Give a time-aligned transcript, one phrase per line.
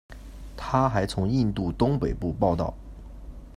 [0.57, 2.73] 他还从印度东北部报道。